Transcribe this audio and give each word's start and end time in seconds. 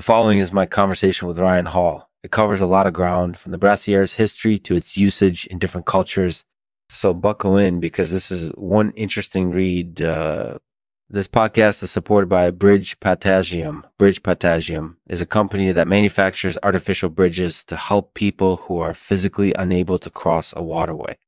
The 0.00 0.04
following 0.04 0.38
is 0.38 0.50
my 0.50 0.64
conversation 0.64 1.28
with 1.28 1.38
Ryan 1.38 1.66
Hall. 1.66 2.08
It 2.22 2.30
covers 2.30 2.62
a 2.62 2.66
lot 2.66 2.86
of 2.86 2.94
ground 2.94 3.36
from 3.36 3.52
the 3.52 3.58
brassiere's 3.58 4.14
history 4.14 4.58
to 4.60 4.74
its 4.74 4.96
usage 4.96 5.44
in 5.48 5.58
different 5.58 5.84
cultures. 5.84 6.42
So 6.88 7.12
buckle 7.12 7.58
in 7.58 7.80
because 7.80 8.10
this 8.10 8.30
is 8.30 8.48
one 8.54 8.92
interesting 8.92 9.50
read. 9.50 10.00
Uh, 10.00 10.56
this 11.10 11.28
podcast 11.28 11.82
is 11.82 11.90
supported 11.90 12.30
by 12.30 12.50
Bridge 12.50 12.98
Potassium. 12.98 13.84
Bridge 13.98 14.22
Potassium 14.22 14.96
is 15.06 15.20
a 15.20 15.26
company 15.26 15.70
that 15.70 15.86
manufactures 15.86 16.56
artificial 16.62 17.10
bridges 17.10 17.62
to 17.64 17.76
help 17.76 18.14
people 18.14 18.56
who 18.56 18.78
are 18.78 18.94
physically 18.94 19.52
unable 19.52 19.98
to 19.98 20.08
cross 20.08 20.54
a 20.56 20.62
waterway. 20.62 21.18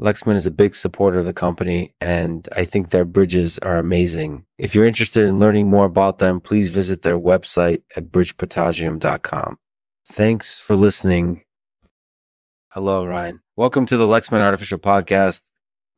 Lexman 0.00 0.34
is 0.34 0.44
a 0.44 0.50
big 0.50 0.74
supporter 0.74 1.20
of 1.20 1.24
the 1.24 1.32
company, 1.32 1.94
and 2.00 2.48
I 2.50 2.64
think 2.64 2.90
their 2.90 3.04
bridges 3.04 3.60
are 3.60 3.76
amazing. 3.76 4.44
If 4.58 4.74
you're 4.74 4.86
interested 4.86 5.24
in 5.24 5.38
learning 5.38 5.70
more 5.70 5.84
about 5.84 6.18
them, 6.18 6.40
please 6.40 6.70
visit 6.70 7.02
their 7.02 7.18
website 7.18 7.82
at 7.96 8.10
bridgepotassium.com. 8.10 9.58
Thanks 10.06 10.58
for 10.58 10.74
listening. 10.74 11.42
Hello, 12.70 13.06
Ryan. 13.06 13.40
Welcome 13.54 13.86
to 13.86 13.96
the 13.96 14.06
Lexman 14.06 14.40
Artificial 14.40 14.78
Podcast. 14.78 15.48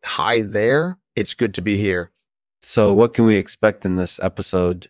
Hi 0.05 0.43
there. 0.43 0.99
It's 1.15 1.33
good 1.33 1.55
to 1.55 1.63
be 1.63 1.79
here. 1.79 2.13
So, 2.61 2.93
what 2.93 3.15
can 3.15 3.25
we 3.25 3.37
expect 3.37 3.87
in 3.87 3.97
this 3.97 4.21
episode? 4.23 4.89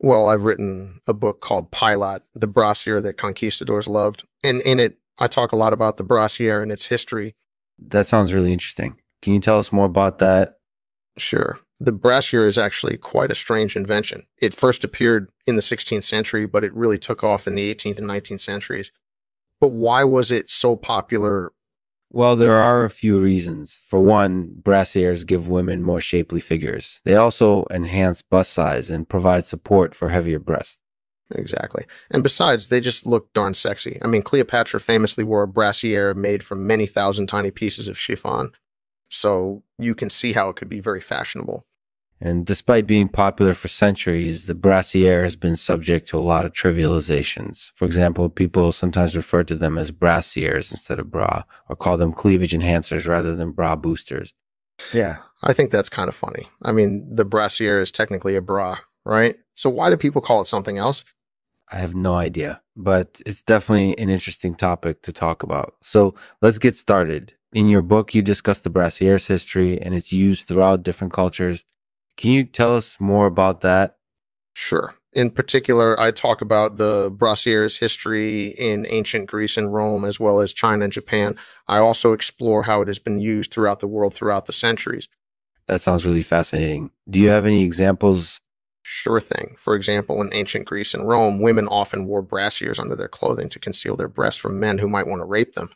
Well, 0.00 0.28
I've 0.28 0.44
written 0.44 1.00
a 1.06 1.12
book 1.12 1.40
called 1.40 1.70
Pilate, 1.70 2.22
the 2.34 2.48
brassiere 2.48 3.00
that 3.02 3.16
conquistadors 3.16 3.86
loved. 3.86 4.24
And 4.42 4.60
in 4.62 4.80
it, 4.80 4.98
I 5.20 5.28
talk 5.28 5.52
a 5.52 5.56
lot 5.56 5.72
about 5.72 5.98
the 5.98 6.04
brassiere 6.04 6.62
and 6.62 6.72
its 6.72 6.86
history 6.86 7.36
that 7.88 8.06
sounds 8.06 8.32
really 8.32 8.52
interesting. 8.52 8.96
Can 9.22 9.34
you 9.34 9.40
tell 9.40 9.58
us 9.58 9.72
more 9.72 9.86
about 9.86 10.18
that? 10.18 10.56
Sure. 11.18 11.58
The 11.78 11.92
brassiere 11.92 12.46
is 12.46 12.58
actually 12.58 12.96
quite 12.96 13.30
a 13.30 13.34
strange 13.34 13.76
invention. 13.76 14.26
It 14.38 14.54
first 14.54 14.84
appeared 14.84 15.30
in 15.46 15.56
the 15.56 15.62
16th 15.62 16.04
century, 16.04 16.46
but 16.46 16.64
it 16.64 16.74
really 16.74 16.98
took 16.98 17.24
off 17.24 17.46
in 17.46 17.54
the 17.54 17.74
18th 17.74 17.98
and 17.98 18.08
19th 18.08 18.40
centuries. 18.40 18.92
But 19.60 19.68
why 19.68 20.04
was 20.04 20.30
it 20.30 20.50
so 20.50 20.76
popular? 20.76 21.52
Well, 22.10 22.36
there 22.36 22.56
are 22.56 22.84
a 22.84 22.90
few 22.90 23.20
reasons. 23.20 23.78
For 23.86 24.00
one, 24.00 24.50
brassieres 24.62 25.26
give 25.26 25.48
women 25.48 25.82
more 25.82 26.00
shapely 26.00 26.40
figures. 26.40 27.00
They 27.04 27.14
also 27.14 27.66
enhance 27.70 28.20
bust 28.20 28.52
size 28.52 28.90
and 28.90 29.08
provide 29.08 29.44
support 29.44 29.94
for 29.94 30.08
heavier 30.08 30.38
breasts. 30.38 30.79
Exactly. 31.32 31.84
And 32.10 32.22
besides, 32.22 32.68
they 32.68 32.80
just 32.80 33.06
look 33.06 33.32
darn 33.32 33.54
sexy. 33.54 33.98
I 34.02 34.06
mean, 34.06 34.22
Cleopatra 34.22 34.80
famously 34.80 35.24
wore 35.24 35.42
a 35.42 35.48
brassiere 35.48 36.14
made 36.14 36.42
from 36.42 36.66
many 36.66 36.86
thousand 36.86 37.28
tiny 37.28 37.50
pieces 37.50 37.88
of 37.88 37.98
chiffon. 37.98 38.52
So 39.08 39.62
you 39.78 39.94
can 39.94 40.10
see 40.10 40.32
how 40.32 40.48
it 40.48 40.56
could 40.56 40.68
be 40.68 40.80
very 40.80 41.00
fashionable. 41.00 41.66
And 42.22 42.44
despite 42.44 42.86
being 42.86 43.08
popular 43.08 43.54
for 43.54 43.68
centuries, 43.68 44.46
the 44.46 44.54
brassiere 44.54 45.22
has 45.22 45.36
been 45.36 45.56
subject 45.56 46.06
to 46.08 46.18
a 46.18 46.20
lot 46.20 46.44
of 46.44 46.52
trivializations. 46.52 47.70
For 47.74 47.86
example, 47.86 48.28
people 48.28 48.72
sometimes 48.72 49.16
refer 49.16 49.42
to 49.44 49.54
them 49.54 49.78
as 49.78 49.90
brassieres 49.90 50.70
instead 50.70 50.98
of 50.98 51.10
bra, 51.10 51.44
or 51.68 51.76
call 51.76 51.96
them 51.96 52.12
cleavage 52.12 52.52
enhancers 52.52 53.08
rather 53.08 53.34
than 53.34 53.52
bra 53.52 53.74
boosters. 53.74 54.34
Yeah, 54.92 55.16
I 55.42 55.54
think 55.54 55.70
that's 55.70 55.88
kind 55.88 56.08
of 56.08 56.14
funny. 56.14 56.46
I 56.62 56.72
mean, 56.72 57.08
the 57.10 57.24
brassiere 57.24 57.80
is 57.80 57.90
technically 57.90 58.36
a 58.36 58.42
bra, 58.42 58.78
right? 59.04 59.36
So 59.54 59.70
why 59.70 59.88
do 59.88 59.96
people 59.96 60.20
call 60.20 60.42
it 60.42 60.46
something 60.46 60.76
else? 60.76 61.04
I 61.70 61.76
have 61.78 61.94
no 61.94 62.14
idea, 62.14 62.62
but 62.76 63.20
it's 63.24 63.42
definitely 63.42 63.96
an 63.98 64.10
interesting 64.10 64.54
topic 64.54 65.02
to 65.02 65.12
talk 65.12 65.42
about. 65.42 65.76
So 65.82 66.14
let's 66.42 66.58
get 66.58 66.76
started. 66.76 67.34
In 67.52 67.68
your 67.68 67.82
book, 67.82 68.14
you 68.14 68.22
discuss 68.22 68.60
the 68.60 68.70
brassiere's 68.70 69.26
history 69.26 69.80
and 69.80 69.94
its 69.94 70.12
use 70.12 70.44
throughout 70.44 70.82
different 70.82 71.12
cultures. 71.12 71.64
Can 72.16 72.32
you 72.32 72.44
tell 72.44 72.76
us 72.76 72.98
more 73.00 73.26
about 73.26 73.60
that? 73.60 73.96
Sure. 74.52 74.94
In 75.12 75.30
particular, 75.30 75.98
I 75.98 76.12
talk 76.12 76.40
about 76.40 76.76
the 76.76 77.10
brassiere's 77.10 77.78
history 77.78 78.48
in 78.48 78.86
ancient 78.88 79.28
Greece 79.28 79.56
and 79.56 79.72
Rome, 79.72 80.04
as 80.04 80.20
well 80.20 80.40
as 80.40 80.52
China 80.52 80.84
and 80.84 80.92
Japan. 80.92 81.36
I 81.66 81.78
also 81.78 82.12
explore 82.12 82.64
how 82.64 82.82
it 82.82 82.88
has 82.88 83.00
been 83.00 83.18
used 83.18 83.52
throughout 83.52 83.80
the 83.80 83.88
world 83.88 84.14
throughout 84.14 84.46
the 84.46 84.52
centuries. 84.52 85.08
That 85.66 85.80
sounds 85.80 86.06
really 86.06 86.22
fascinating. 86.22 86.90
Do 87.08 87.20
you 87.20 87.28
have 87.28 87.46
any 87.46 87.64
examples 87.64 88.40
Sure 88.92 89.20
thing. 89.20 89.54
For 89.56 89.76
example, 89.76 90.20
in 90.20 90.34
ancient 90.34 90.66
Greece 90.66 90.94
and 90.94 91.06
Rome, 91.06 91.40
women 91.40 91.68
often 91.68 92.06
wore 92.06 92.24
brassieres 92.24 92.80
under 92.80 92.96
their 92.96 93.06
clothing 93.06 93.48
to 93.50 93.60
conceal 93.60 93.94
their 93.94 94.08
breasts 94.08 94.40
from 94.40 94.58
men 94.58 94.78
who 94.78 94.88
might 94.88 95.06
want 95.06 95.20
to 95.20 95.26
rape 95.26 95.54
them. 95.54 95.70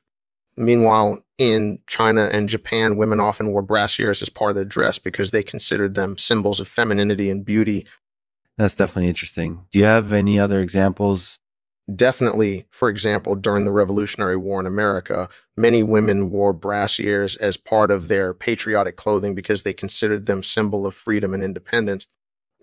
Meanwhile, 0.57 1.23
in 1.39 1.79
China 1.87 2.29
and 2.33 2.49
Japan, 2.49 2.97
women 2.97 3.21
often 3.21 3.53
wore 3.53 3.63
brassieres 3.63 4.21
as 4.21 4.31
part 4.31 4.51
of 4.51 4.57
their 4.57 4.65
dress 4.65 4.99
because 4.99 5.31
they 5.31 5.45
considered 5.45 5.95
them 5.95 6.19
symbols 6.19 6.59
of 6.59 6.67
femininity 6.67 7.31
and 7.31 7.45
beauty. 7.45 7.87
That's 8.59 8.75
definitely 8.75 9.11
interesting. 9.11 9.65
Do 9.71 9.79
you 9.79 9.85
have 9.85 10.13
any 10.13 10.41
other 10.41 10.61
examples? 10.61 11.39
Definitely, 11.95 12.67
for 12.69 12.89
example, 12.89 13.37
during 13.37 13.65
the 13.65 13.71
Revolutionary 13.71 14.37
War 14.37 14.59
in 14.59 14.67
America, 14.67 15.29
many 15.57 15.85
women 15.85 16.31
wore 16.31 16.53
brassieres 16.53 17.37
as 17.39 17.57
part 17.57 17.93
of 17.93 18.09
their 18.09 18.35
patriotic 18.35 18.97
clothing 18.97 19.37
because 19.37 19.63
they 19.63 19.73
considered 19.73 20.27
them 20.27 20.43
symbol 20.43 20.85
of 20.85 20.97
freedom 20.97 21.33
and 21.33 21.45
independence. 21.45 22.09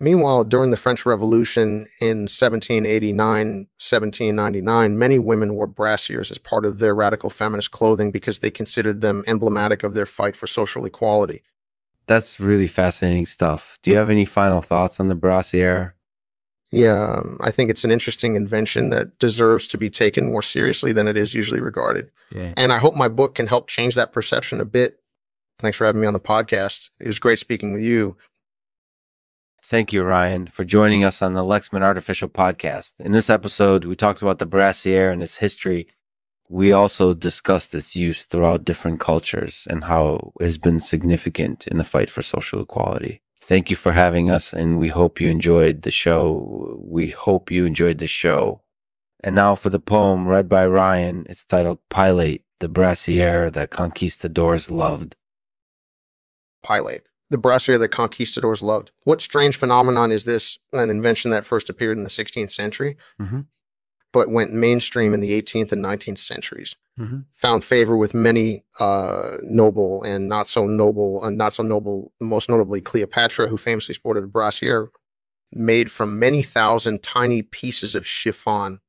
Meanwhile, 0.02 0.46
during 0.46 0.72
the 0.72 0.78
French 0.78 1.06
Revolution 1.06 1.86
in 2.00 2.22
1789, 2.26 3.16
1799, 3.16 4.98
many 4.98 5.20
women 5.20 5.54
wore 5.54 5.68
brassieres 5.68 6.32
as 6.32 6.40
part 6.40 6.66
of 6.66 6.80
their 6.80 6.96
radical 6.96 7.30
feminist 7.30 7.70
clothing 7.70 8.10
because 8.10 8.40
they 8.40 8.50
considered 8.50 9.02
them 9.02 9.24
emblematic 9.28 9.84
of 9.84 9.94
their 9.94 10.08
fight 10.08 10.36
for 10.36 10.48
social 10.48 10.86
equality. 10.86 11.44
That's 12.08 12.40
really 12.40 12.68
fascinating 12.68 13.28
stuff. 13.28 13.78
Do 13.84 13.92
you 13.92 13.98
have 13.98 14.10
any 14.10 14.26
final 14.26 14.64
thoughts 14.64 15.00
on 15.00 15.08
the 15.08 15.16
brassiere? 15.16 15.94
Yeah, 16.72 17.18
um, 17.20 17.38
I 17.40 17.52
think 17.52 17.70
it's 17.70 17.84
an 17.84 17.92
interesting 17.92 18.36
invention 18.36 18.90
that 18.90 19.20
deserves 19.20 19.68
to 19.68 19.78
be 19.78 19.92
taken 19.92 20.32
more 20.32 20.42
seriously 20.42 20.94
than 20.94 21.08
it 21.08 21.16
is 21.16 21.36
usually 21.36 21.60
regarded. 21.60 22.10
Yeah. 22.32 22.54
And 22.58 22.74
I 22.74 22.80
hope 22.80 22.96
my 22.96 23.08
book 23.08 23.36
can 23.36 23.46
help 23.46 23.68
change 23.68 23.94
that 23.96 24.14
perception 24.14 24.60
a 24.62 24.66
bit. 24.66 25.00
Thanks 25.60 25.78
for 25.78 25.86
having 25.86 26.02
me 26.02 26.08
on 26.08 26.14
the 26.14 26.20
podcast. 26.20 26.90
It 27.00 27.06
was 27.06 27.20
great 27.20 27.38
speaking 27.38 27.72
with 27.72 27.84
you. 27.84 28.18
Thank 29.64 29.94
you, 29.94 30.04
Ryan, 30.04 30.48
for 30.48 30.66
joining 30.66 31.04
us 31.04 31.22
on 31.22 31.34
the 31.34 31.44
Lexman 31.44 31.84
Artificial 31.84 32.28
Podcast. 32.28 32.94
In 33.00 33.12
this 33.12 33.30
episode, 33.30 33.86
we 33.86 33.96
talked 33.96 34.22
about 34.22 34.40
the 34.40 34.46
brassiere 34.46 35.12
and 35.12 35.22
its 35.22 35.38
history. 35.38 35.88
We 36.50 36.72
also 36.74 37.14
discussed 37.14 37.74
its 37.74 37.96
use 37.96 38.26
throughout 38.26 38.66
different 38.66 39.00
cultures 39.00 39.68
and 39.70 39.86
how 39.86 40.34
it 40.40 40.46
has 40.46 40.58
been 40.58 40.80
significant 40.80 41.68
in 41.68 41.78
the 41.78 41.84
fight 41.84 42.10
for 42.10 42.22
social 42.22 42.62
equality. 42.62 43.22
Thank 43.40 43.70
you 43.70 43.76
for 43.76 43.92
having 43.92 44.30
us, 44.30 44.52
and 44.52 44.78
we 44.78 44.90
hope 44.90 45.22
you 45.22 45.30
enjoyed 45.30 45.84
the 45.84 45.92
show. 45.92 46.78
We 46.84 47.12
hope 47.12 47.52
you 47.52 47.66
enjoyed 47.66 48.00
the 48.00 48.08
show. 48.08 48.64
And 49.24 49.36
now 49.36 49.56
for 49.56 49.70
the 49.70 49.80
poem 49.80 50.28
read 50.28 50.50
by 50.50 50.66
Ryan. 50.66 51.26
It's 51.30 51.46
titled 51.46 51.80
Pilate, 51.90 52.44
the 52.60 52.68
brassiere 52.68 53.52
that 53.52 53.70
conquistadors 53.70 54.72
loved. 54.72 55.16
Pilate 56.66 57.04
the 57.32 57.38
brassiere 57.38 57.78
that 57.78 57.90
conquistadors 57.90 58.62
loved. 58.62 58.92
What 59.06 59.22
strange 59.22 59.58
phenomenon 59.58 60.12
is 60.12 60.26
this? 60.26 60.60
An 60.74 60.90
invention 60.90 61.32
that 61.32 61.46
first 61.46 61.70
appeared 61.70 61.98
in 61.98 62.04
the 62.04 62.10
16th 62.10 62.52
century, 62.52 62.98
mm-hmm. 63.20 63.42
but 64.12 64.30
went 64.30 64.54
mainstream 64.54 65.14
in 65.14 65.22
the 65.22 65.42
18th 65.42 65.72
and 65.72 65.84
19th 65.84 66.20
centuries. 66.20 66.76
Mm-hmm. 67.00 67.20
Found 67.38 67.64
favor 67.64 67.96
with 67.96 68.14
many 68.14 68.66
uh, 68.82 69.38
noble 69.44 70.04
and 70.04 70.28
not 70.28 70.50
so 70.50 70.66
noble, 70.66 71.22
uh, 71.24 71.30
not 71.30 71.54
so 71.54 71.64
noble, 71.64 72.12
most 72.20 72.50
notably 72.50 72.82
Cleopatra, 72.82 73.48
who 73.48 73.58
famously 73.58 73.96
sported 73.96 74.26
a 74.26 74.28
brassiere 74.28 74.92
made 75.54 75.90
from 75.90 76.20
many 76.20 76.44
thousand 76.44 77.02
tiny 77.02 77.42
pieces 77.42 77.96
of 77.96 78.06
chiffon. 78.06 78.82